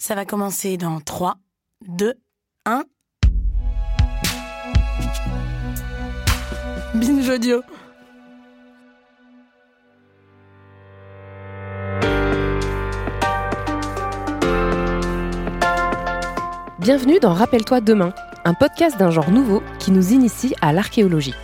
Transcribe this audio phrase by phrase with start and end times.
[0.00, 1.38] Ça va commencer dans 3,
[1.88, 2.14] 2,
[2.66, 2.84] 1.
[6.94, 7.62] Binge audio.
[16.78, 21.34] Bienvenue dans Rappelle-toi demain, un podcast d'un genre nouveau qui nous initie à l'archéologie.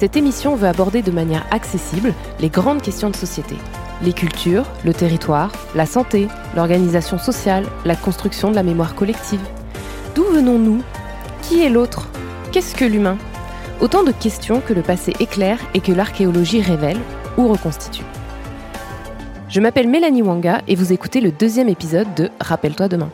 [0.00, 3.54] Cette émission veut aborder de manière accessible les grandes questions de société.
[4.00, 6.26] Les cultures, le territoire, la santé,
[6.56, 9.46] l'organisation sociale, la construction de la mémoire collective.
[10.14, 10.80] D'où venons-nous?
[11.42, 12.08] Qui est l'autre?
[12.50, 13.18] Qu'est-ce que l'humain?
[13.82, 16.98] Autant de questions que le passé éclaire et que l'archéologie révèle
[17.36, 18.04] ou reconstitue.
[19.50, 23.10] Je m'appelle Mélanie Wanga et vous écoutez le deuxième épisode de Rappelle-toi demain.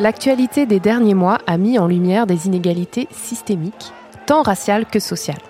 [0.00, 3.92] L'actualité des derniers mois a mis en lumière des inégalités systémiques,
[4.26, 5.42] tant raciales que sociales.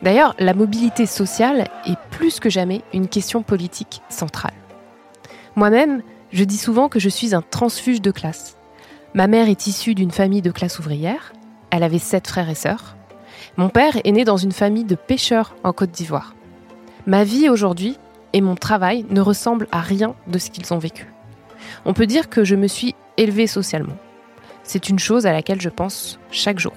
[0.00, 4.54] D'ailleurs, la mobilité sociale est plus que jamais une question politique centrale.
[5.56, 8.56] Moi-même, je dis souvent que je suis un transfuge de classe.
[9.12, 11.34] Ma mère est issue d'une famille de classe ouvrière,
[11.70, 12.96] elle avait sept frères et sœurs.
[13.58, 16.34] Mon père est né dans une famille de pêcheurs en Côte d'Ivoire.
[17.06, 17.98] Ma vie aujourd'hui
[18.32, 21.08] et mon travail ne ressemblent à rien de ce qu'ils ont vécu.
[21.84, 23.96] On peut dire que je me suis élevée socialement.
[24.62, 26.74] C'est une chose à laquelle je pense chaque jour.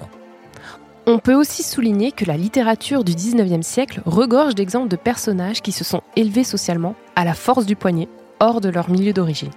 [1.05, 5.71] On peut aussi souligner que la littérature du 19e siècle regorge d'exemples de personnages qui
[5.71, 8.07] se sont élevés socialement à la force du poignet,
[8.39, 9.49] hors de leur milieu d'origine.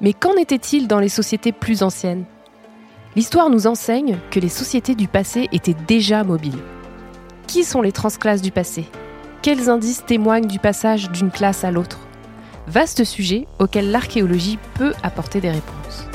[0.00, 2.24] Mais qu'en était-il dans les sociétés plus anciennes?
[3.16, 6.62] L'histoire nous enseigne que les sociétés du passé étaient déjà mobiles.
[7.46, 8.86] Qui sont les transclasses du passé?
[9.42, 11.98] Quels indices témoignent du passage d'une classe à l'autre?
[12.66, 16.06] Vaste sujet auquel l'archéologie peut apporter des réponses.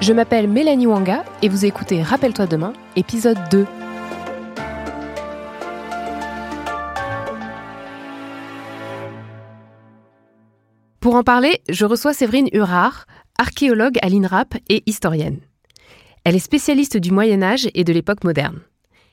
[0.00, 3.66] Je m'appelle Mélanie Wanga et vous écoutez Rappelle-toi demain, épisode 2.
[10.98, 13.06] Pour en parler, je reçois Séverine Hurard,
[13.38, 15.40] archéologue à l'INRAP et historienne.
[16.24, 18.60] Elle est spécialiste du Moyen Âge et de l'époque moderne.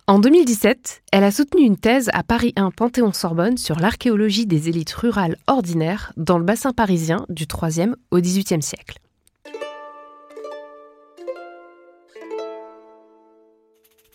[0.10, 4.92] En 2017, elle a soutenu une thèse à Paris 1 Panthéon-Sorbonne sur l'archéologie des élites
[4.92, 8.98] rurales ordinaires dans le bassin parisien du 3e au 18e siècle.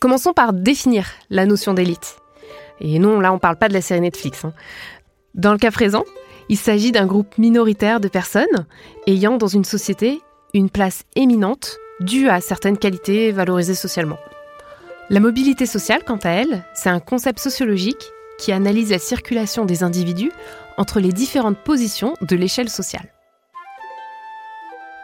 [0.01, 2.17] Commençons par définir la notion d'élite.
[2.81, 4.43] Et non, là on ne parle pas de la série Netflix.
[4.43, 4.51] Hein.
[5.33, 6.03] Dans le cas présent,
[6.49, 8.65] il s'agit d'un groupe minoritaire de personnes
[9.07, 10.19] ayant dans une société
[10.53, 14.17] une place éminente due à certaines qualités valorisées socialement.
[15.11, 19.83] La mobilité sociale, quant à elle, c'est un concept sociologique qui analyse la circulation des
[19.83, 20.31] individus
[20.77, 23.13] entre les différentes positions de l'échelle sociale.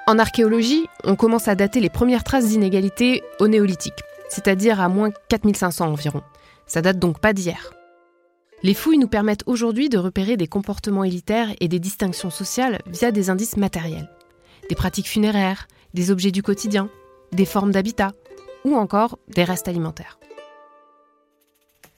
[0.07, 5.11] En archéologie, on commence à dater les premières traces d'inégalité au néolithique, c'est-à-dire à moins
[5.29, 6.23] 4500 environ.
[6.65, 7.71] Ça date donc pas d'hier.
[8.63, 13.11] Les fouilles nous permettent aujourd'hui de repérer des comportements élitaires et des distinctions sociales via
[13.11, 14.09] des indices matériels.
[14.67, 16.89] Des pratiques funéraires, des objets du quotidien,
[17.31, 18.13] des formes d'habitat,
[18.65, 20.19] ou encore des restes alimentaires.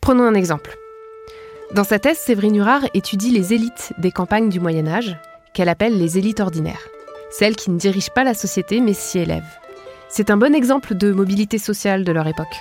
[0.02, 0.78] Prenons un exemple.
[1.74, 5.18] Dans sa thèse, Séverine Hurard étudie les élites des campagnes du Moyen Âge,
[5.54, 6.88] qu'elle appelle les élites ordinaires,
[7.32, 9.60] celles qui ne dirigent pas la société mais s'y élèvent.
[10.10, 12.56] C'est un bon exemple de mobilité sociale de leur époque.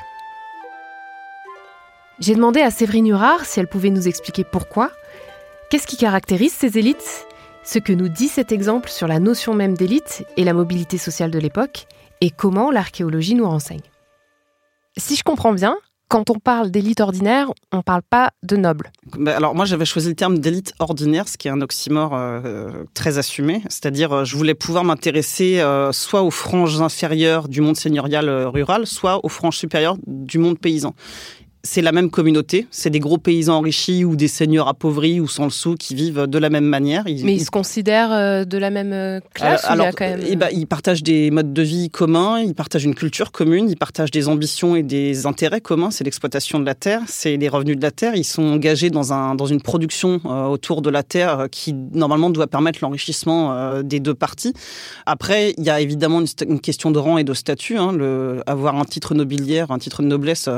[2.21, 4.91] J'ai demandé à Séverine Hurard si elle pouvait nous expliquer pourquoi,
[5.69, 7.27] qu'est-ce qui caractérise ces élites,
[7.65, 11.31] ce que nous dit cet exemple sur la notion même d'élite et la mobilité sociale
[11.31, 11.87] de l'époque,
[12.21, 13.92] et comment l'archéologie nous renseigne.
[14.97, 15.77] Si je comprends bien,
[16.13, 18.93] quand on parle d'élite ordinaire, on ne parle pas de noble.
[19.17, 22.85] Bah, alors moi j'avais choisi le terme d'élite ordinaire, ce qui est un oxymore euh,
[22.93, 23.63] très assumé.
[23.71, 28.87] C'est-à-dire euh, je voulais pouvoir m'intéresser euh, soit aux franges inférieures du monde seigneurial rural,
[28.87, 30.95] soit aux franges supérieures du monde paysan
[31.65, 35.45] c'est la même communauté, c'est des gros paysans enrichis ou des seigneurs appauvris ou sans
[35.45, 37.05] le sou qui vivent de la même manière.
[37.07, 41.05] Mais ils, se considèrent euh, de la même euh, classe alors, eh ben, Ils partagent
[41.05, 44.83] des modes de vie communs, ils partagent une culture commune, ils partagent des ambitions et
[44.83, 45.93] des intérêts communs.
[45.93, 48.17] C'est l'exploitation de la terre, c'est les revenus de la terre.
[48.17, 52.31] Ils sont engagés dans, un, dans une production euh, autour de la terre qui normalement
[52.31, 54.53] doit permettre l'enrichissement des deux parties.
[55.07, 57.77] Après, il y a évidemment une, question de rang et de statut.
[57.77, 60.49] Hein, le, avoir un titre nobiliaire, un titre de noblesse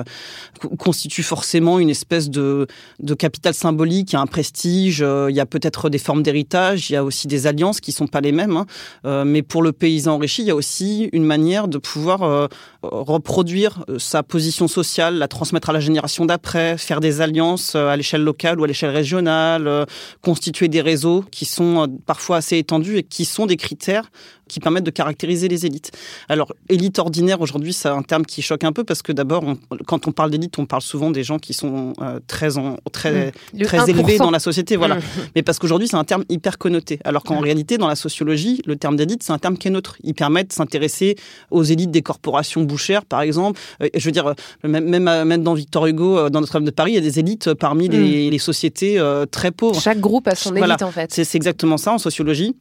[0.95, 2.69] constitue forcément une espèce de,
[3.01, 6.97] de capital symbolique, un prestige, euh, il y a peut-être des formes d'héritage, il y
[6.97, 8.57] a aussi des alliances qui sont pas les mêmes.
[8.57, 8.67] Hein.
[9.05, 12.47] Euh, mais pour le paysan enrichi, il y a aussi une manière de pouvoir euh,
[12.91, 18.23] reproduire sa position sociale, la transmettre à la génération d'après, faire des alliances à l'échelle
[18.23, 19.87] locale ou à l'échelle régionale,
[20.23, 24.11] constituer des réseaux qui sont parfois assez étendus et qui sont des critères
[24.49, 25.91] qui permettent de caractériser les élites.
[26.29, 29.45] Alors, élite ordinaire, aujourd'hui, c'est un terme qui choque un peu parce que d'abord,
[29.87, 33.33] quand on parle d'élite, on parle souvent des gens qui sont euh, très, en, très,
[33.55, 33.63] mmh.
[33.63, 34.77] très élevés dans la société.
[34.77, 34.97] Voilà.
[34.97, 35.03] Mmh.
[35.37, 37.01] Mais parce qu'aujourd'hui, c'est un terme hyper connoté.
[37.05, 37.45] Alors qu'en mmh.
[37.45, 39.97] réalité, dans la sociologie, le terme d'élite, c'est un terme qui est neutre.
[40.03, 41.17] Il permet de s'intéresser
[41.51, 43.61] aux élites des corporations bouchères, par exemple.
[43.83, 46.93] Euh, je veux dire, euh, même, même, dans Victor Hugo, dans notre œuvre de Paris,
[46.93, 49.01] il y a des élites parmi les, les, sociétés
[49.31, 49.81] très pauvres.
[49.81, 51.13] Chaque groupe a son élite, en fait.
[51.13, 52.55] C'est exactement ça en sociologie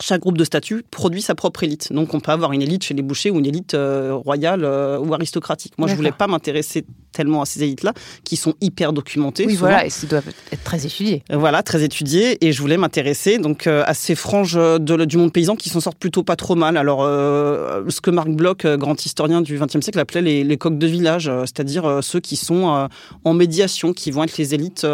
[0.00, 1.92] chaque groupe de statut produit sa propre élite.
[1.92, 4.98] Donc on peut avoir une élite chez les bouchers ou une élite euh, royale euh,
[4.98, 5.72] ou aristocratique.
[5.78, 7.94] Moi, je voulais pas m'intéresser tellement à ces élites-là,
[8.24, 9.46] qui sont hyper documentées.
[9.46, 11.22] Oui, voilà, et qui doivent être très étudiées.
[11.32, 12.36] Euh, voilà, très étudiées.
[12.44, 15.98] Et je voulais m'intéresser donc à ces franges de, du monde paysan qui s'en sortent
[15.98, 16.76] plutôt pas trop mal.
[16.76, 20.86] Alors, ce que Marc Bloch, grand historien du XXe siècle, appelait les, les coqs de
[20.86, 22.88] village, c'est-à-dire ceux qui sont
[23.24, 24.86] en médiation, qui vont être les élites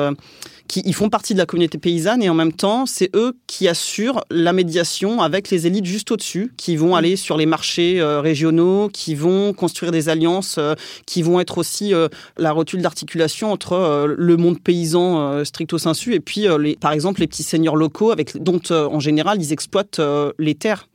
[0.68, 3.68] qui ils font partie de la communauté paysanne et en même temps, c'est eux qui
[3.68, 8.20] assurent la médiation avec les élites juste au-dessus, qui vont aller sur les marchés euh,
[8.20, 10.74] régionaux, qui vont construire des alliances, euh,
[11.06, 16.20] qui vont être aussi euh, la rotule d'articulation entre le monde paysan stricto sensu et
[16.20, 20.00] puis, les, par exemple, les petits seigneurs locaux avec, dont, en général, ils exploitent
[20.38, 20.88] les terres.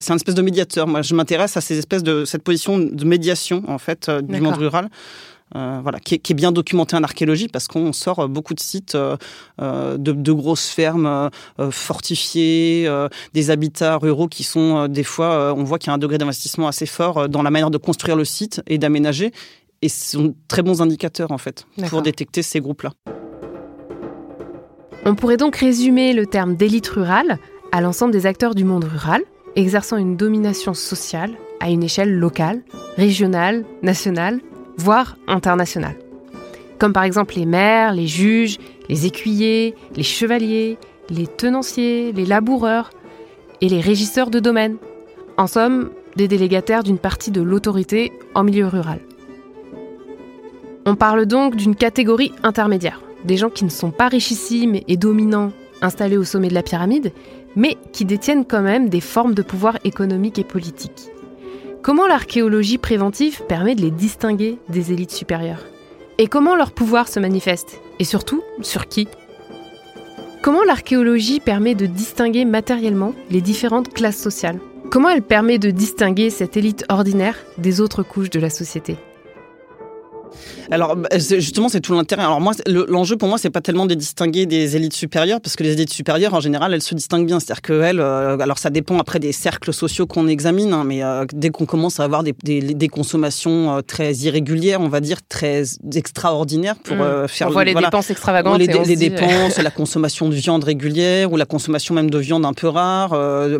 [0.00, 0.86] C'est un espèce de médiateur.
[0.86, 4.56] Moi, je m'intéresse à ces espèces de cette position de médiation en fait du monde
[4.56, 4.88] rural.
[5.56, 9.16] Euh, voilà, qui est, bien documenté en archéologie parce qu'on sort beaucoup de sites euh,
[9.62, 11.30] euh, de, grosses fermes
[11.70, 12.90] fortifiées,
[13.34, 16.66] des habitats ruraux qui sont des fois, on voit qu'il y a un degré d'investissement
[16.66, 19.30] assez fort dans la manière de construire le site et d'aménager.
[19.82, 22.92] Et ce sont très bons indicateurs en fait pour détecter ces groupes-là.
[25.04, 27.38] On pourrait donc résumer le terme d'élite rurale
[27.70, 29.22] à l'ensemble des acteurs du monde rural,
[29.54, 32.62] exerçant une domination sociale à une échelle locale,
[32.96, 34.40] régionale, nationale
[34.76, 35.96] voire internationales.
[36.78, 40.78] Comme par exemple les maires, les juges, les écuyers, les chevaliers,
[41.10, 42.90] les tenanciers, les laboureurs
[43.60, 44.76] et les régisseurs de domaine.
[45.36, 49.00] En somme, des délégataires d'une partie de l'autorité en milieu rural.
[50.86, 55.50] On parle donc d'une catégorie intermédiaire, des gens qui ne sont pas richissimes et dominants
[55.80, 57.12] installés au sommet de la pyramide,
[57.56, 61.10] mais qui détiennent quand même des formes de pouvoir économique et politique.
[61.84, 65.66] Comment l'archéologie préventive permet de les distinguer des élites supérieures?
[66.16, 67.78] Et comment leur pouvoir se manifeste?
[67.98, 69.06] Et surtout, sur qui?
[70.40, 74.60] Comment l'archéologie permet de distinguer matériellement les différentes classes sociales?
[74.90, 78.96] Comment elle permet de distinguer cette élite ordinaire des autres couches de la société?
[80.70, 82.22] Alors bah, justement, c'est tout l'intérêt.
[82.22, 85.62] Alors moi, l'enjeu pour moi, c'est pas tellement de distinguer des élites supérieures, parce que
[85.62, 87.40] les élites supérieures, en général, elles se distinguent bien.
[87.40, 91.24] C'est-à-dire qu'elles, euh, alors ça dépend après des cercles sociaux qu'on examine, hein, mais euh,
[91.32, 95.64] dès qu'on commence à avoir des, des, consommations euh, très irrégulières, on va dire très
[95.94, 97.28] extraordinaires pour mmh.
[97.28, 97.48] faire.
[97.48, 98.58] On voit les dépenses extravagantes.
[98.58, 102.52] Les, les dépenses, la consommation de viande régulière ou la consommation même de viande un
[102.52, 103.10] peu rare.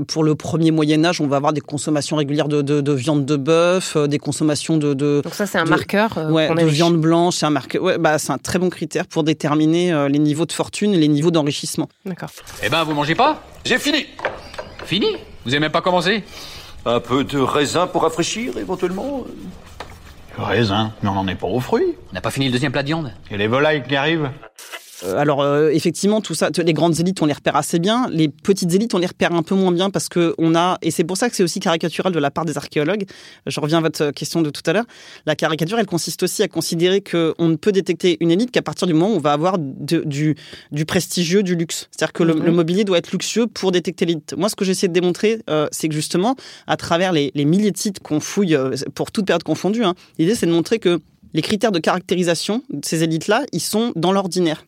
[0.08, 3.36] pour le premier Moyen Âge, on va avoir des consommations régulières de, de, viande de
[3.36, 5.20] bœuf, des consommations de, de.
[5.22, 6.18] Donc ça, c'est un marqueur.
[6.30, 9.92] Ouais, de viande blanche, c'est un Ouais, bah, c'est un très bon critère pour déterminer
[9.92, 11.88] euh, les niveaux de fortune et les niveaux d'enrichissement.
[12.04, 12.30] D'accord.
[12.62, 13.42] Eh ben, vous mangez pas?
[13.64, 14.06] J'ai fini.
[14.84, 15.06] Fini?
[15.44, 16.24] Vous avez même pas commencé?
[16.86, 19.24] Un peu de raisin pour rafraîchir, éventuellement.
[20.36, 20.92] Raisin?
[21.02, 21.94] Mais on n'en est pas aux fruits.
[22.10, 23.12] On n'a pas fini le deuxième plat de viande.
[23.30, 24.30] Et les volailles qui arrivent?
[25.16, 28.08] Alors euh, effectivement, tout ça, les grandes élites, on les repère assez bien.
[28.10, 30.90] Les petites élites, on les repère un peu moins bien parce que on a, et
[30.90, 33.04] c'est pour ça que c'est aussi caricatural de la part des archéologues.
[33.46, 34.84] Je reviens à votre question de tout à l'heure.
[35.26, 38.62] La caricature, elle consiste aussi à considérer que on ne peut détecter une élite qu'à
[38.62, 40.36] partir du moment où on va avoir du,
[40.72, 41.88] du prestigieux, du luxe.
[41.90, 42.50] C'est-à-dire que le, mhm.
[42.54, 44.34] mobilier doit être luxueux pour détecter l'élite.
[44.36, 46.36] Moi, ce que j'essaie de démontrer, euh, c'est que justement,
[46.66, 48.56] à travers les, milliers de sites qu'on fouille
[48.94, 51.00] pour toute période confondue, hein, l'idée c'est de montrer que
[51.34, 54.64] les critères de caractérisation de ces élites-là, ils sont dans l'ordinaire.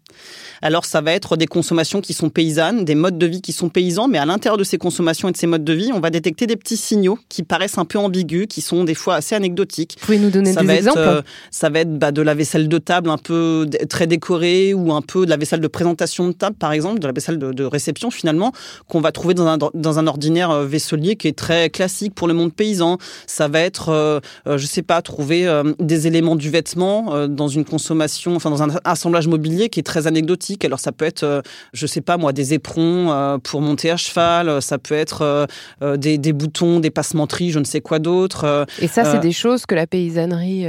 [0.63, 3.69] Alors ça va être des consommations qui sont paysannes, des modes de vie qui sont
[3.69, 6.11] paysans, mais à l'intérieur de ces consommations et de ces modes de vie, on va
[6.11, 9.97] détecter des petits signaux qui paraissent un peu ambigus, qui sont des fois assez anecdotiques.
[10.01, 10.99] Vous pouvez nous donner des exemples?
[10.99, 14.93] euh, Ça va être bah, de la vaisselle de table un peu très décorée ou
[14.93, 17.65] un peu de la vaisselle de présentation de table, par exemple, de la vaisselle de,
[17.65, 18.53] réception finalement,
[18.89, 22.29] qu'on va trouver dans un, dans un ordinaire euh, vaisselier qui est très classique pour
[22.29, 22.99] le monde paysan.
[23.27, 25.47] Ça va être, euh, je sais pas, trouver
[25.81, 29.96] des éléments du vêtement dans une consommation, enfin dans un assemblage mobilier qui est très
[30.05, 30.65] anecdotique.
[30.65, 33.97] Alors ça peut être, euh, je sais pas moi, des éperons euh, pour monter à
[33.97, 35.47] cheval, ça peut être
[35.83, 38.67] euh, des, des, boutons, des passementeries, je ne sais quoi d'autre.
[38.81, 40.67] Et ça, c'est des choses que la paysannerie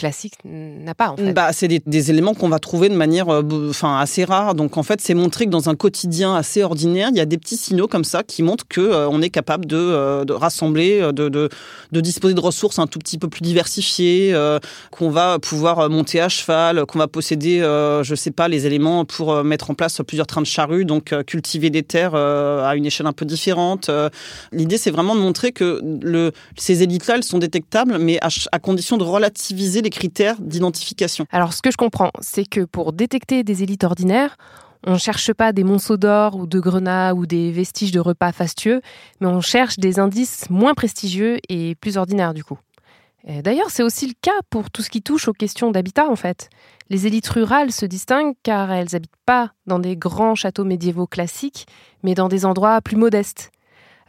[0.00, 1.34] classique n'a pas en fait.
[1.34, 4.54] Bah, c'est des, éléments qu'on va trouver de manière euh, assez rare.
[4.54, 7.36] Donc en fait, c'est montrer que dans un quotidien assez ordinaire, il y a des
[7.36, 11.12] petits signaux comme ça qui montrent que euh, on est capable de, euh, rassembler, euh,
[11.12, 14.34] de, de, disposer de ressources un tout petit peu plus diversifiées,
[14.90, 19.44] qu'on va pouvoir monter à cheval, qu'on va posséder, je sais pas, les éléments pour
[19.44, 23.12] mettre en place plusieurs trains de charrues, donc cultiver des terres à une échelle un
[23.12, 23.90] peu différente.
[24.52, 25.82] L'idée, c'est vraiment de montrer que
[26.56, 31.26] ces élites-là, elles sont détectables, mais à, à condition de relativiser les critères d'identification.
[31.30, 34.36] Alors, ce que je comprends, c'est que pour détecter des élites ordinaires,
[34.86, 38.32] on ne cherche pas des monceaux d'or ou de grenats ou des vestiges de repas
[38.32, 38.80] fastueux,
[39.20, 42.58] mais on cherche des indices moins prestigieux et plus ordinaires du coup.
[43.28, 46.48] D'ailleurs, c'est aussi le cas pour tout ce qui touche aux questions d'habitat en fait.
[46.88, 51.66] Les élites rurales se distinguent car elles habitent pas dans des grands châteaux médiévaux classiques,
[52.02, 53.50] mais dans des endroits plus modestes.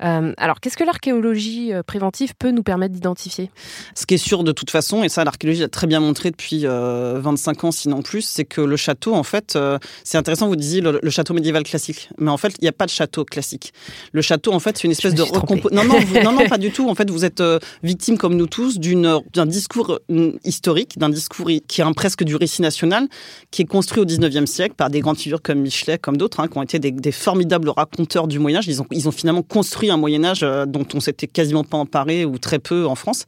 [0.04, 3.52] Euh, alors, qu'est-ce que l'archéologie euh, préventive peut nous permettre d'identifier?
[3.96, 6.62] Ce qui est sûr de toute façon, et ça l'archéologie a très bien montré depuis
[6.66, 10.56] euh, 25 ans, sinon plus, c'est que le château, en fait, euh, c'est intéressant, vous
[10.56, 13.26] disiez le, le château médiéval classique, mais en fait, il n'y a pas de château
[13.26, 13.74] classique.
[14.12, 15.62] Le château, en fait, c'est une espèce de suis trompée.
[15.62, 16.90] recompo- Non, non, vous- non, non, pas du tout.
[16.90, 21.10] En fait, vous êtes euh, victime, comme nous tous, d'une d'un discours euh, historique, d'un
[21.10, 23.08] discours qui est un, presque du récit national,
[23.52, 26.48] qui est construit au 19e siècle par des grandes figures comme Michelet, comme d'autres, hein,
[26.48, 28.68] qui ont été des, des formidables raconteurs du Moyen Âge.
[28.68, 31.78] Ils ont, ils ont finalement construit un Moyen Âge euh, dont on s'était quasiment pas
[31.78, 33.26] emparé ou très peu en France.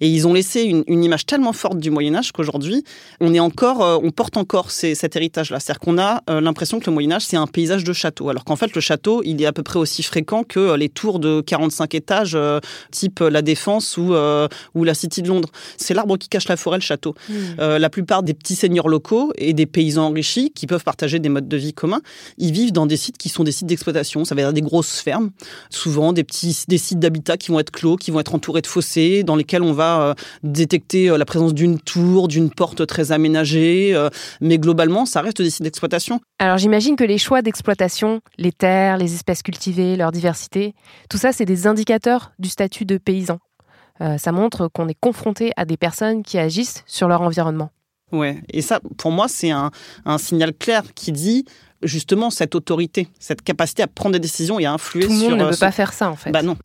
[0.00, 2.84] Et ils ont laissé une, une image tellement forte du Moyen Âge qu'aujourd'hui,
[3.20, 5.60] on est encore, euh, on porte encore ces- cet héritage-là.
[5.60, 8.44] C'est-à-dire qu'on a euh, l'impression que le Moyen Âge c'est un paysage de château, alors
[8.44, 11.40] qu'en fait le château il est à peu près aussi fréquent que les tours de
[11.40, 12.36] 45 étages,
[12.90, 14.14] type la Défense ou
[14.74, 15.48] ou la City de Londres.
[15.76, 17.14] C'est l'arbre qui cache la forêt, le château.
[17.60, 21.28] Euh, la plupart des petits seigneurs locaux et des paysans enrichis qui peuvent partager des
[21.28, 22.00] modes de vie communs,
[22.38, 24.24] ils vivent dans des sites qui sont des sites d'exploitation.
[24.24, 25.30] Ça va être des grosses fermes,
[25.70, 28.66] souvent des petits des sites d'habitat qui vont être clos, qui vont être entourés de
[28.66, 33.12] fossés, dans lesquels on va euh, détecter euh, la présence d'une tour, d'une porte très
[33.12, 33.94] aménagée.
[33.94, 34.10] euh,
[34.40, 36.20] mais globalement, ça reste des sites d'exploitation.
[36.38, 40.74] Alors j'imagine que les choix d'exploitation, les terres, les espèces cultivées, leur diversité,
[41.08, 43.38] tout ça c'est des indicateurs du statut de paysan.
[44.00, 47.70] Euh, ça montre qu'on est confronté à des personnes qui agissent sur leur environnement.
[48.12, 48.42] Ouais.
[48.52, 49.70] Et ça, pour moi, c'est un,
[50.04, 51.44] un signal clair qui dit
[51.84, 55.30] justement cette autorité, cette capacité à prendre des décisions et à influer Tout le sur.
[55.30, 56.30] monde ne euh, peut ce- pas faire ça en fait.
[56.30, 56.56] Bah non.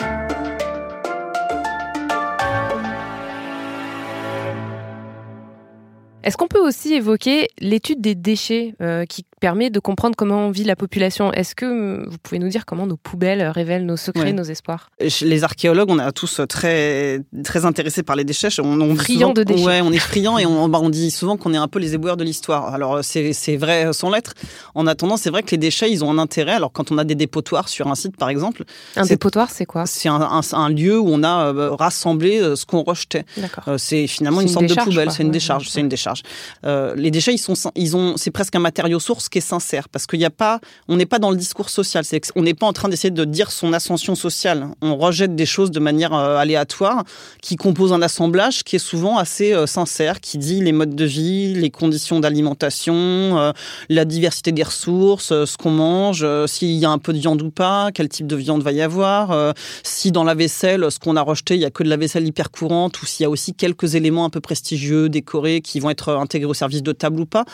[6.24, 10.64] Est-ce qu'on peut aussi évoquer l'étude des déchets euh, qui permet de comprendre comment vit
[10.64, 14.24] la population Est-ce que euh, vous pouvez nous dire comment nos poubelles révèlent nos secrets,
[14.26, 14.34] Ouais.
[14.34, 14.90] nos espoirs?
[15.22, 18.50] Les archéologues, on est tous très très intéressés par les déchets.
[18.62, 19.64] On, on souvent- de déchets.
[19.64, 21.94] Ouais, on est friands et on, bah, on dit souvent qu'on est un peu les
[21.94, 22.74] éboueurs de l'histoire.
[22.74, 24.34] Alors c'est vrai sans l'être.
[24.76, 26.54] En attendant, c'est vrai que les déchets, ils ont un intérêt.
[26.54, 28.64] Alors quand on a des dépotoirs sur un site, par exemple,
[28.96, 29.86] Un dépotoir, c'est quoi?
[29.86, 33.26] C'est un, un- un lieu où on a euh, rassemblé euh, ce qu'on rejetait.
[33.68, 35.70] Euh, c'est finalement une une sorte de poubelle, c'est une Ouais, décharge, ouais.
[35.72, 36.24] c'est une décharge.
[36.66, 39.90] Euh, les déchets, ils sont, ils ont, c'est presque un matériau source qui est sincère,
[39.90, 42.04] parce qu'il y a pas, on n'est pas dans le discours social.
[42.06, 44.70] C'est, on n'est pas en train d'essayer de dire son ascension sociale.
[44.82, 47.04] On rejette des choses de manière euh, aléatoire,
[47.42, 51.06] qui composent un assemblage qui est souvent assez euh, sincère, qui dit les modes de
[51.06, 53.52] vie, les conditions d'alimentation, euh,
[53.90, 57.52] la diversité des ressources, ce qu'on mange, s'il y a un peu de viande ou
[57.52, 61.22] pas, quel type de viande va y avoir, si dans la vaisselle, ce qu'on a
[61.22, 63.54] rejeté, il y a que de la vaisselle hyper courante, ou s'il y a aussi
[63.54, 67.26] quelques éléments un peu prestigieux, décorés, qui vont être intégrés au service de table ou
[67.26, 67.46] pas.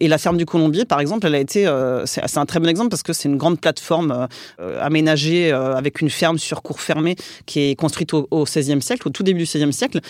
[0.00, 3.12] Et la ferme du Colombier, par exemple, euh, c'est un très bon exemple parce que
[3.12, 4.28] c'est une grande plateforme
[4.60, 7.16] euh, aménagée euh, avec une ferme sur cour fermée
[7.46, 10.00] qui est construite au, XVIe siècle, au tout début du XVIe siècle,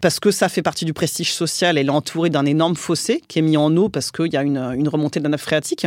[0.00, 1.78] parce que ça fait partie du prestige social.
[1.78, 4.42] Elle est entourée d'un énorme fossé qui est mis en eau parce qu'il y a
[4.42, 5.86] une, une remontée de la nappe phréatique.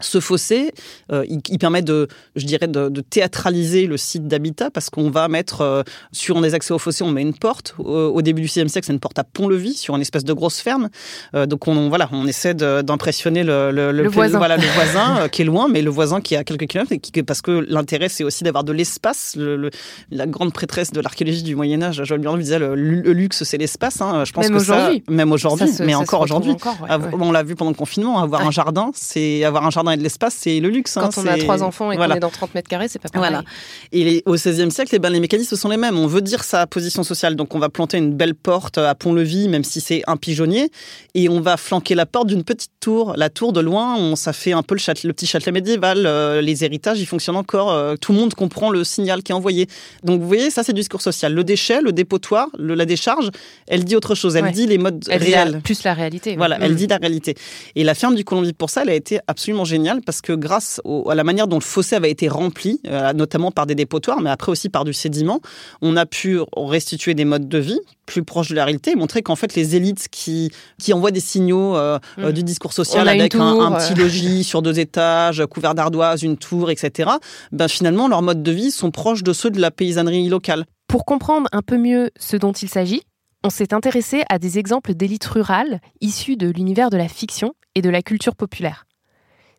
[0.00, 0.72] Ce fossé,
[1.12, 5.08] euh, il, il permet de, je dirais, de, de théâtraliser le site d'habitat parce qu'on
[5.10, 7.74] va mettre euh, sur des accès au fossé, on met une porte.
[7.78, 10.32] Au, au début du 6e siècle, c'est une porte à pont-levis sur une espèce de
[10.32, 10.88] grosse ferme.
[11.34, 14.38] Euh, donc on, voilà, on essaie d'impressionner le, le, Le pla- voisin.
[14.38, 16.92] voilà, le voisin euh, qui est loin, mais le voisin qui est à quelques kilomètres,
[16.92, 19.34] et qui, parce que l'intérêt c'est aussi d'avoir de l'espace.
[19.38, 19.70] Le- le-
[20.10, 23.58] la grande prêtresse de l'archéologie du Moyen Âge, Joël Burnand, disait le, le luxe c'est
[23.58, 24.00] l'espace.
[24.00, 24.24] hein.
[24.24, 25.04] Je pense Même que ça, aujourd'hui.
[25.08, 26.52] même aujourd'hui, mais ça encore aujourd'hui.
[26.52, 27.10] ouais, ouais.
[27.20, 28.48] On l'a vu pendant le confinement, avoir Ouais.
[28.48, 30.96] un jardin, c'est avoir un jardin et de l'espace, c'est le luxe.
[30.96, 31.10] hein.
[31.14, 32.14] Quand on a trois enfants et voilà.
[32.14, 33.28] qu'on est dans 30 mètres carrés, c'est pas pareil.
[33.30, 33.44] Voilà.
[33.92, 35.98] Et les- au XVIe siècle, eh ben, les mécanismes sont les mêmes.
[35.98, 39.48] On veut dire sa position sociale, donc on va planter une belle porte à Pont-Levis,
[39.48, 40.70] même si c'est un pigeonnier,
[41.14, 43.14] et on va flanquer la porte d'une petite tour.
[43.16, 46.06] La tour de loin, on, ça fait un peu le, petit châtelet médiéval.
[46.06, 47.72] euh, les héritages, ils fonctionnent encore.
[47.72, 49.66] euh, tout le monde comprend le signal qui est envoyé.
[50.02, 51.32] Donc vous voyez, ça c'est du discours social.
[51.34, 53.30] Le déchet, le dépotoir, le- la décharge,
[53.66, 54.36] elle dit autre chose.
[54.36, 54.50] Elle Ouais.
[54.52, 55.60] dit les modes Elle dit la- réels.
[55.62, 56.36] plus la réalité.
[56.36, 56.62] Voilà, Mm.
[56.62, 57.34] elle dit la réalité.
[57.74, 60.32] Et la ferme du Colombier, pour ça, elle a été absolument absolument génial parce que
[60.32, 64.20] grâce à la manière dont le fossé avait été rempli, euh, notamment par des dépotoirs,
[64.20, 65.40] mais après aussi par du sédiment,
[65.82, 69.22] on a pu restituer des modes de vie plus proches de la réalité et montrer
[69.22, 72.32] qu'en fait les élites qui, qui envoient des signaux euh, euh, mm.
[72.32, 77.10] du discours social avec un, petit logis sur deux étages, couvert d'ardoise, une tour, etc.,
[77.50, 80.66] ben finalement leurs modes de vie sont proches de ceux de la paysannerie locale.
[80.86, 83.02] Pour comprendre un peu mieux ce dont il s'agit,
[83.42, 87.82] on s'est intéressé à des exemples d'élites rurales issues de l'univers de la fiction et
[87.82, 88.86] de la culture populaire.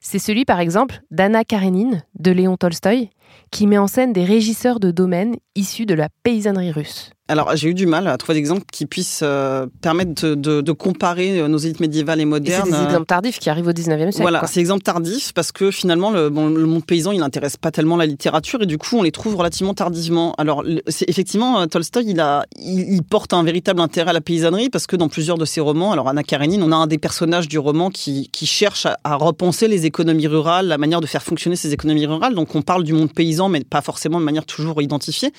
[0.07, 3.09] C'est celui par exemple d'Anna Karenine de Léon Tolstoï,
[3.49, 7.09] qui met en scène des régisseurs de domaines issus de la paysannerie russe.
[7.27, 11.39] Alors, j'ai eu du mal à trouver des exemples qui puissent euh, permettre de, comparer
[11.39, 12.69] euh, nos élites médiévales et modernes.
[12.69, 14.21] C'est des exemples tardifs qui arrivent au 19e siècle.
[14.21, 17.97] Voilà, c'est exemples tardifs parce que finalement, le, le monde paysan, il n'intéresse pas tellement
[17.97, 20.35] la littérature et du coup, on les trouve relativement tardivement.
[20.37, 24.69] Alors, c'est effectivement, euh, Tolstoï, il, a, il, porte un véritable intérêt à la paysannerie
[24.69, 27.47] parce que dans plusieurs de ses romans, alors Anna Karenine, on a un des personnages
[27.47, 31.23] du roman qui, qui cherche à, à repenser les économies rurales, la manière de faire
[31.23, 32.35] fonctionner ces économies rurales.
[32.35, 35.31] Donc, on parle du monde paysan, mais pas forcément de manière toujours identifiée.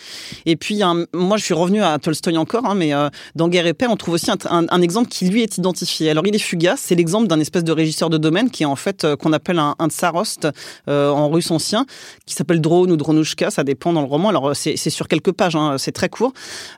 [0.46, 3.75] Et puis, moi, je suis revenu à Tolstoï encore, hein, mais euh, dans Guerre et
[3.75, 6.11] Paix, on trouve aussi un, exemple qui lui est identifié.
[6.11, 6.80] Alors, il est fugace.
[6.80, 9.59] C'est l'exemple d'un espèce de régisseur de domaine qui est en fait euh, qu'on appelle
[9.59, 10.49] un, tsarost
[10.88, 11.87] euh, en russe ancien,
[12.26, 14.28] qui s'appelle drone ou dronushka, ça dépend dans le roman.
[14.28, 16.33] Alors, c'est sur quelques pages, hein, c'est très court.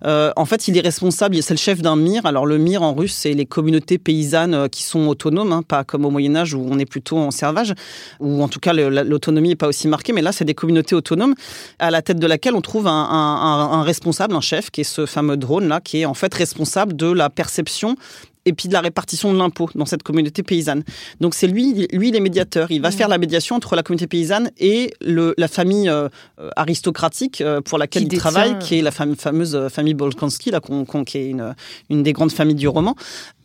[0.05, 1.43] en fait, il est responsable.
[1.43, 2.27] C'est le chef d'un mir.
[2.27, 6.05] Alors, le mir en russe, c'est les communautés paysannes qui sont autonomes, hein, pas comme
[6.05, 7.75] au Moyen Âge où on est plutôt en servage,
[8.21, 10.13] ou en tout cas l'autonomie n'est pas aussi marquée.
[10.13, 11.35] Mais là, c'est des communautés autonomes
[11.79, 15.37] à la tête de laquelle on trouve un, responsable, un chef, qui est ce fameux
[15.37, 17.97] drone là, qui est en fait responsable de la perception
[18.45, 20.83] et puis de la répartition de l'impôt dans cette communauté paysanne.
[21.21, 22.71] Donc c'est lui, lui, il est médiateur.
[22.71, 22.93] Il va mmh.
[22.93, 26.09] faire la médiation entre la communauté paysanne et le, la famille euh,
[26.57, 30.61] aristocratique euh, pour laquelle il travaille, qui est la fameuse euh, famille Bolkonski, là,
[31.07, 31.55] qui est une,
[31.91, 32.95] une des grandes familles du roman.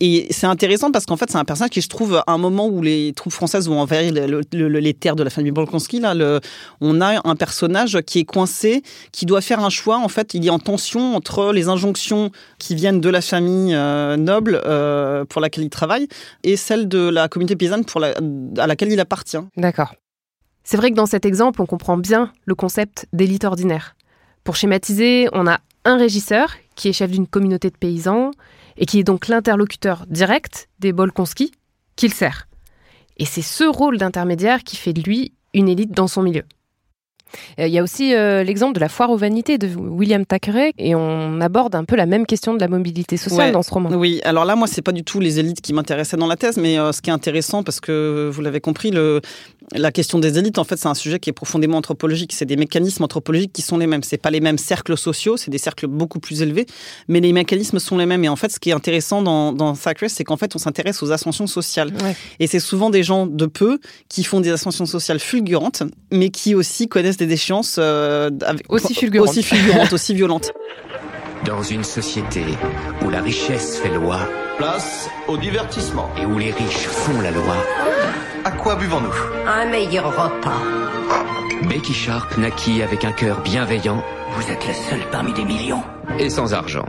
[0.00, 2.66] Et c'est intéressant parce qu'en fait, c'est un personnage qui, je trouve, à un moment
[2.66, 4.12] où les troupes françaises vont envahir
[4.52, 6.40] les terres de la famille Bolkonski, là,
[6.80, 8.82] on a un personnage qui est coincé,
[9.12, 9.98] qui doit faire un choix.
[9.98, 14.60] En fait, il est en tension entre les injonctions qui viennent de la famille noble.
[14.84, 16.08] Euh, pour laquelle il travaille
[16.42, 19.38] et celle de la communauté paysanne pour à laquelle il appartient.
[19.56, 19.94] D'accord.
[20.62, 23.96] C'est vrai que dans cet exemple, on comprend bien le concept d'élite ordinaire.
[24.44, 28.30] Pour schématiser, on a un régisseur qui est chef d'une communauté de paysans
[28.76, 31.52] et qui est donc l'interlocuteur direct des Bolkonski
[31.96, 32.48] qu'il sert.
[33.16, 36.42] Et c'est ce rôle d'intermédiaire qui fait de lui une élite dans son milieu.
[37.58, 40.72] Euh, il y a aussi euh, l'exemple de la foire aux vanités de William Thackeray
[40.78, 43.90] et on aborde un peu la même question de la mobilité sociale dans ce roman.
[43.90, 46.56] Oui, alors là, moi, c'est pas du tout les élites qui m'intéressaient dans la thèse,
[46.56, 49.20] mais euh, ce qui est intéressant, parce que vous l'avez compris, le,
[49.72, 52.32] la question des élites, en fait, c'est un sujet qui est profondément anthropologique.
[52.32, 54.02] C'est des mécanismes anthropologiques qui sont les mêmes.
[54.02, 56.66] C'est pas les mêmes cercles sociaux, c'est des cercles beaucoup plus élevés,
[57.08, 58.24] mais les mécanismes sont les mêmes.
[58.24, 59.74] Et en fait, ce qui est intéressant dans, dans
[60.08, 61.92] c'est qu'en fait, on s'intéresse aux ascensions sociales.
[62.40, 66.54] Et c'est souvent des gens de peu qui font des ascensions sociales fulgurantes, mais qui
[66.54, 68.30] aussi connaissent des échéances euh,
[68.68, 70.52] aussi fulgurantes, aussi, fulgurantes aussi violentes.
[71.44, 72.42] Dans une société
[73.04, 74.20] où la richesse fait loi,
[74.56, 77.56] place au divertissement et où les riches font la loi.
[78.44, 79.12] À quoi buvons-nous
[79.46, 80.60] Un meilleur repas.
[81.66, 84.02] Becky Sharp naquit avec un cœur bienveillant.
[84.32, 85.82] Vous êtes le seul parmi des millions.
[86.18, 86.84] Et sans argent.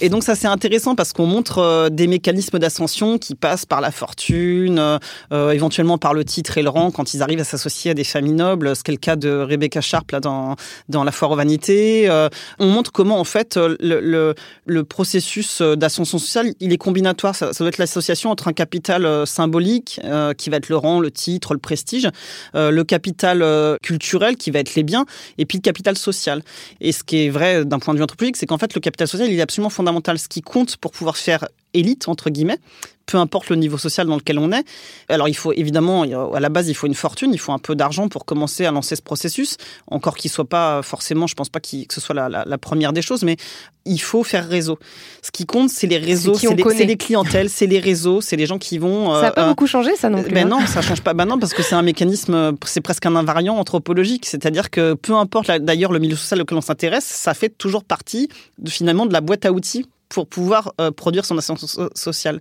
[0.00, 3.80] Et donc ça c'est intéressant parce qu'on montre euh, des mécanismes d'ascension qui passent par
[3.80, 4.98] la fortune, euh,
[5.32, 8.02] euh, éventuellement par le titre et le rang quand ils arrivent à s'associer à des
[8.02, 10.56] familles nobles, ce qui est le cas de Rebecca Sharp là dans
[10.88, 12.10] dans La Foire aux vanités.
[12.58, 14.34] on montre comment en fait le,
[14.82, 17.36] processus d'ascension sociale il est combinatoire.
[17.36, 20.00] Ça, ça doit être l'association entre un capital symbolique
[20.36, 22.08] qui va être le rang, le titre, le prestige,
[22.54, 25.06] le capital culturel qui va être les biens,
[25.38, 26.42] et puis le capital social.
[26.80, 29.06] Et ce qui est vrai d'un point de vue anthropologique, c'est qu'en fait le capital
[29.06, 29.83] social il est absolument fondamental
[30.18, 32.58] ce qui compte pour pouvoir faire élite, entre guillemets,
[33.06, 34.64] peu importe le niveau social dans lequel on est.
[35.08, 37.74] Alors il faut évidemment, à la base, il faut une fortune, il faut un peu
[37.74, 39.56] d'argent pour commencer à lancer ce processus,
[39.90, 43.22] encore qu'il soit pas forcément, je pense pas que ce soit la, première des choses,
[43.22, 43.36] mais
[43.84, 44.78] il faut faire réseau.
[45.20, 46.54] Ce qui compte, c'est les réseaux, c'est
[46.86, 49.12] les, clientèles, c'est les réseaux, c'est les gens qui vont...
[49.14, 50.32] Ça n'a pas euh, beaucoup changé, ça non plus.
[50.32, 50.60] Ben hein.
[50.60, 51.12] non, ça change pas.
[51.12, 55.14] Ben non, parce que c'est un mécanisme, c'est presque un invariant anthropologique, c'est-à-dire que peu
[55.14, 58.30] importe d'ailleurs le milieu social auquel on s'intéresse, ça fait toujours partie
[58.66, 62.40] finalement de la boîte à outils pour pouvoir euh, produire son ascension sociale.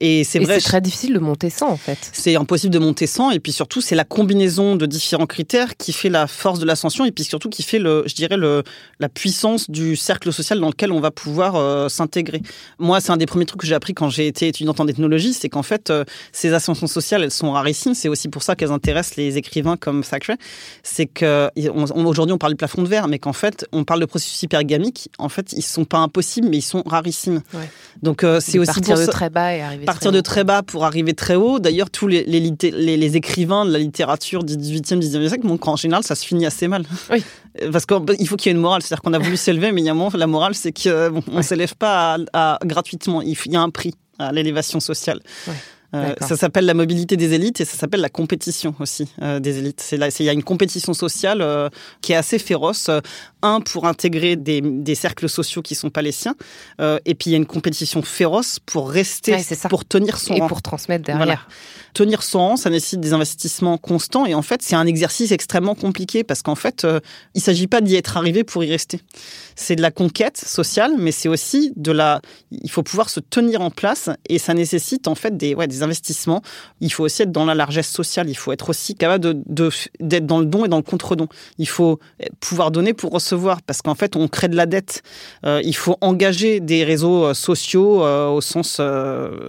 [0.00, 0.60] Et c'est vrai.
[0.60, 1.98] C'est très difficile de monter sans, en fait.
[2.12, 3.30] C'est impossible de monter sans.
[3.30, 7.04] Et puis surtout, c'est la combinaison de différents critères qui fait la force de l'ascension
[7.04, 8.62] et puis surtout qui fait, le, je dirais, le,
[9.00, 12.42] la puissance du cercle social dans lequel on va pouvoir euh, s'intégrer.
[12.78, 15.32] Moi, c'est un des premiers trucs que j'ai appris quand j'ai été étudiante en ethnologie,
[15.32, 17.94] c'est qu'en fait, euh, ces ascensions sociales, elles sont rarissimes.
[17.94, 20.36] C'est aussi pour ça qu'elles intéressent les écrivains comme Thackeray.
[20.82, 21.50] C'est que
[21.94, 25.08] aujourd'hui, on parle du plafond de verre, mais qu'en fait, on parle de processus hypergamiques.
[25.18, 27.42] En fait, ils sont pas impossibles, mais ils sont rares rarissime.
[27.52, 27.68] Ouais.
[28.02, 30.22] Donc euh, c'est aussi partir pour de très bas et arriver partir très de haut.
[30.22, 31.58] très bas pour arriver très haut.
[31.58, 35.46] D'ailleurs, tous les, les, litté- les- les écrivains de la littérature du 18e, 19e siècle
[35.46, 36.84] montrent qu'en général, ça se finit assez mal.
[37.10, 37.22] Oui.
[37.70, 38.82] Parce qu'il faut qu'il y ait une morale.
[38.82, 40.88] C'est-à-dire qu'on a voulu s'élever, mais il y a un moment, la morale, c'est qu'on
[40.90, 41.42] ne Ouais.
[41.42, 43.22] s'élève pas à- à- gratuitement.
[43.22, 45.20] Il y a un prix à l'élévation sociale.
[45.46, 45.54] Ouais.
[45.94, 49.58] Euh, ça s'appelle la mobilité des élites et ça s'appelle la compétition aussi euh, des
[49.58, 49.86] élites.
[49.92, 51.68] Il y a une compétition sociale euh,
[52.00, 52.90] qui est assez féroce.
[53.42, 56.34] Un pour intégrer des, des cercles sociaux qui sont pas les siens,
[56.80, 60.40] et puis il y a une compétition féroce pour rester, Ouais, pour tenir son Et
[60.40, 60.48] rang.
[60.48, 61.22] pour transmettre derrière.
[61.26, 61.40] Voilà.
[61.92, 65.74] Tenir son rang, ça nécessite des investissements constants et en fait, c'est un exercice extrêmement
[65.74, 66.86] compliqué parce qu'en fait,
[67.34, 69.02] il s'agit pas d'y être arrivé pour y rester.
[69.56, 72.20] C'est de la conquête sociale, mais c'est aussi de la.
[72.50, 75.82] Il faut pouvoir se tenir en place et ça nécessite en fait des, ouais, des
[75.82, 76.42] investissements.
[76.80, 78.28] Il faut aussi être dans la largesse sociale.
[78.28, 81.28] Il faut être aussi capable de- de- d'être dans le don et dans le contre-don.
[81.58, 81.98] Il faut
[82.40, 85.02] pouvoir donner pour recevoir parce qu'en fait, on crée de la dette.
[85.46, 88.80] Euh, il faut engager des réseaux euh, sociaux euh, au sens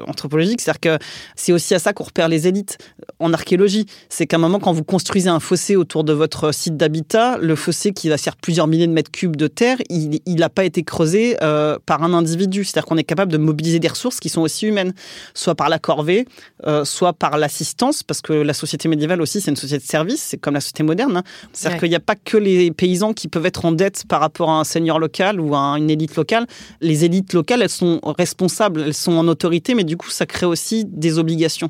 [0.08, 0.62] anthropologique.
[0.62, 2.78] C'est-à-dire que c'est aussi à ça qu'on repère les élites
[3.20, 3.86] en archéologie.
[4.10, 7.56] C'est qu'à un moment, quand vous construisez un fossé autour de votre site d'habitat, le
[7.56, 10.84] fossé qui va faire plusieurs milliers de mètres cubes de terre, il n'a pas été
[10.84, 12.64] creusé euh, par un individu.
[12.64, 14.94] C'est-à-dire qu'on est capable de mobiliser des ressources qui sont aussi humaines,
[15.34, 16.26] soit par la corvée,
[16.66, 20.22] euh, soit par l'assistance, parce que la société médiévale aussi, c'est une société de service,
[20.22, 21.18] c'est comme la société moderne.
[21.18, 21.24] hein.
[21.54, 21.80] C'est-à-dire Ouais.
[21.82, 24.60] qu'il n'y a pas que les paysans qui peuvent être en dette par rapport à
[24.60, 26.46] un seigneur local ou à une élite locale.
[26.82, 30.46] Les élites locales, elles sont responsables, elles sont en autorité, mais du coup, ça crée
[30.46, 31.70] aussi des obligations.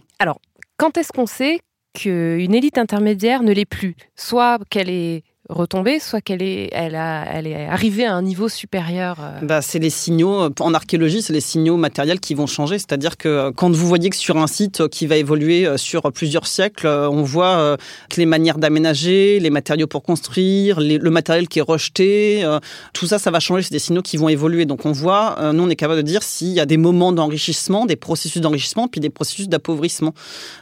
[0.77, 1.59] Quand est-ce qu'on sait
[1.93, 3.95] qu'une élite intermédiaire ne l'est plus?
[4.15, 8.49] Soit qu'elle est retombée, soit qu'elle est, elle a, elle est arrivée à un niveau
[8.49, 9.17] supérieur.
[9.19, 9.39] euh.
[9.45, 12.77] Bah, c'est les signaux, en archéologie, c'est les signaux matériels qui vont changer.
[12.79, 15.77] C'est-à-dire que euh, quand vous voyez que sur un site euh, qui va évoluer euh,
[15.77, 17.77] sur plusieurs siècles, euh, on voit euh,
[18.09, 22.59] que les manières d'aménager, les matériaux pour construire, le matériel qui est rejeté, euh,
[22.93, 23.63] tout ça, ça va changer.
[23.63, 24.65] C'est des signaux qui vont évoluer.
[24.65, 27.11] Donc on voit, euh, nous, on est capable de dire s'il y a des moments
[27.11, 30.13] d'enrichissement, des processus d'enrichissement, puis des processus d'appauvrissement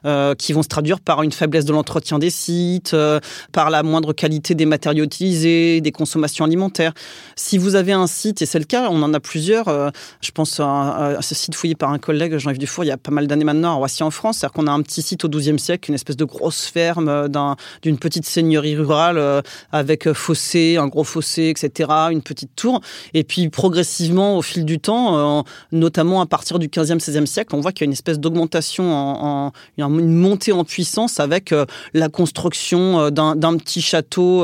[0.06, 3.20] euh, qui vont se traduire par une faiblesse de l'entretien des sites, euh,
[3.52, 6.94] par la moindre qualité des matériaux utilisés, des consommations alimentaires.
[7.36, 9.90] Si vous avez un site, et c'est le cas, on en a plusieurs, euh,
[10.22, 13.12] je pense à, ce site fouillé par un collègue, Jean-Yves Dufour, il y a pas
[13.12, 15.60] mal d'années maintenant, à Roissy en France, c'est-à-dire qu'on a un petit site au XIIe
[15.60, 20.14] siècle, une espèce de grosse ferme euh, d'un- d'une petite seigneurie rurale euh, avec euh,
[20.16, 22.82] fossé, un gros fossé, etc., une petite tour.
[23.14, 27.56] Et puis progressivement, au fil du temps, en- notamment à partir du 15e, 16e siècle,
[27.56, 31.54] on voit qu'il y a une espèce d'augmentation, en, une montée en puissance avec
[31.94, 34.44] la construction d'un petit château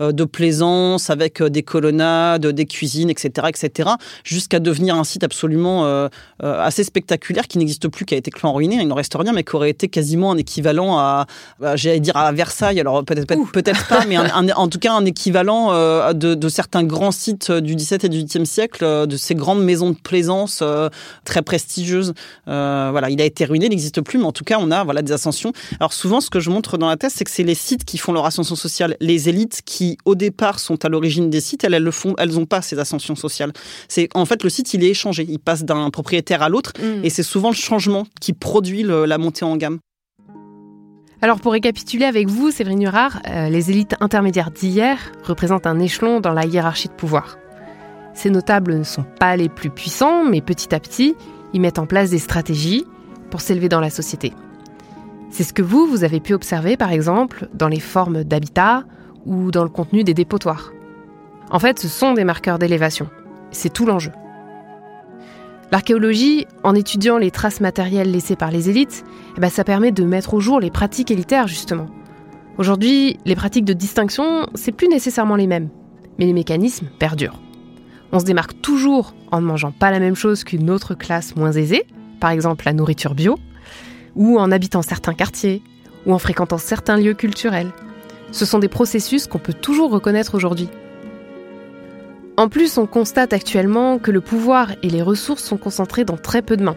[0.00, 3.90] de plaisance avec euh, des colonnades, des cuisines, etc., etc.,
[4.24, 6.08] jusqu'à devenir un site absolument euh,
[6.42, 9.32] euh, assez spectaculaire qui n'existe plus, qui a été clan ruiné, il n'en reste rien,
[9.32, 11.26] mais qui aurait été quasiment un équivalent à,
[11.62, 14.78] à, j'allais dire à Versailles, alors peut-être peut peut-être pas, mais un- un- en tout
[14.78, 18.84] cas un équivalent euh, de, de certains grands sites du 17 et du 18e siècle,
[18.84, 20.88] euh, de ces grandes maisons de plaisance euh,
[21.24, 22.14] très prestigieuses.
[22.48, 24.84] Euh, voilà, il a été ruiné, il n'existe plus, mais en tout cas on a
[24.84, 25.52] voilà des ascensions.
[25.80, 27.98] Alors souvent, ce que je montre dans la thèse, c'est que c'est les sites qui
[27.98, 28.96] font leur ascension sociale.
[29.00, 32.32] Les élites qui, au départ, sont à l'origine des sites, elles, elles le font, elles
[32.34, 33.52] n'ont pas ces ascensions sociales.
[33.88, 37.04] C'est en fait le site, il est échangé, il passe d'un propriétaire à l'autre, Mm.
[37.04, 39.78] et c'est souvent le changement qui produit le- la montée en gamme.
[41.20, 46.20] Alors pour récapituler avec vous, Séverine Hurard, euh, les élites intermédiaires d'hier représentent un échelon
[46.20, 47.38] dans la hiérarchie de pouvoir.
[48.14, 51.14] Ces notables ne sont pas les plus puissants, mais petit à petit,
[51.54, 52.84] ils mettent en place des stratégies
[53.30, 54.32] pour s'élever dans la société.
[55.30, 58.84] C'est ce que vous, vous avez pu observer par exemple dans les formes d'habitat
[59.26, 60.72] ou dans le contenu des dépotoirs.
[61.50, 63.08] En fait, ce sont des marqueurs d'élévation.
[63.50, 64.12] C'est tout l'enjeu.
[65.70, 69.04] L'archéologie, en étudiant les traces matérielles laissées par les élites,
[69.36, 71.88] eh ben, ça permet de mettre au jour les pratiques élitaires, justement.
[72.56, 75.68] Aujourd'hui, les pratiques de distinction, c'est plus nécessairement les mêmes,
[76.18, 77.40] mais les mécanismes perdurent.
[78.12, 81.52] On se démarque toujours en ne mangeant pas la même chose qu'une autre classe moins
[81.52, 81.86] aisée,
[82.18, 83.38] par exemple la nourriture bio,
[84.16, 85.62] ou en habitant certains quartiers,
[86.06, 87.70] ou en fréquentant certains lieux culturels.
[88.32, 90.68] Ce sont des processus qu'on peut toujours reconnaître aujourd'hui.
[92.36, 96.40] En plus, on constate actuellement que le pouvoir et les ressources sont concentrés dans très
[96.40, 96.76] peu de mains.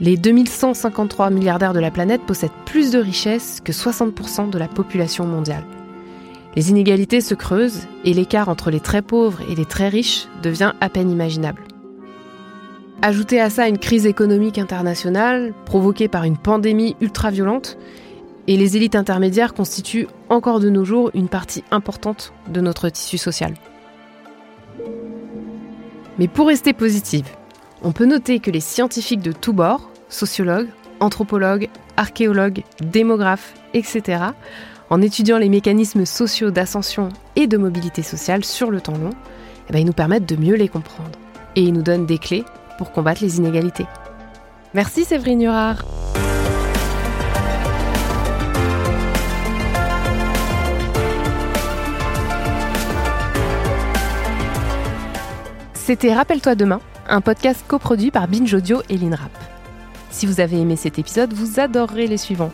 [0.00, 5.26] Les 2153 milliardaires de la planète possèdent plus de richesses que 60% de la population
[5.26, 5.64] mondiale.
[6.56, 10.72] Les inégalités se creusent et l'écart entre les très pauvres et les très riches devient
[10.80, 11.62] à peine imaginable.
[13.02, 17.78] Ajoutez à ça une crise économique internationale provoquée par une pandémie ultra-violente,
[18.50, 23.16] et les élites intermédiaires constituent encore de nos jours une partie importante de notre tissu
[23.16, 23.54] social.
[26.18, 27.28] Mais pour rester positive,
[27.84, 30.66] on peut noter que les scientifiques de tous bords, sociologues,
[30.98, 34.24] anthropologues, archéologues, démographes, etc.,
[34.90, 39.10] en étudiant les mécanismes sociaux d'ascension et de mobilité sociale sur le temps long,
[39.68, 41.12] eh ben, ils nous permettent de mieux les comprendre.
[41.54, 42.44] Et il nous donne des clés
[42.78, 43.86] pour combattre les inégalités.
[44.74, 45.84] Merci Séverine Hurard.
[55.90, 59.32] C'était Rappelle-toi demain, un podcast coproduit par Binge Audio et l'INRAP.
[60.10, 62.52] Si vous avez aimé cet épisode, vous adorerez les suivants.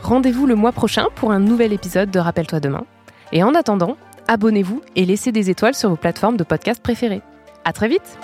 [0.00, 2.84] Rendez-vous le mois prochain pour un nouvel épisode de Rappelle-toi demain.
[3.32, 3.96] Et en attendant,
[4.28, 7.22] abonnez-vous et laissez des étoiles sur vos plateformes de podcast préférées.
[7.64, 8.16] À très vite!